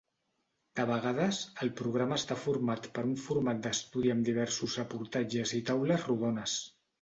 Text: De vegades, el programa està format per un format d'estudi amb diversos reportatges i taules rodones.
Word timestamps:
De 0.77 0.83
vegades, 0.91 1.41
el 1.65 1.69
programa 1.81 2.17
està 2.21 2.37
format 2.45 2.87
per 2.95 3.03
un 3.09 3.13
format 3.25 3.61
d'estudi 3.67 4.15
amb 4.15 4.27
diversos 4.31 4.79
reportatges 4.83 5.55
i 5.61 5.63
taules 5.71 6.09
rodones. 6.11 6.59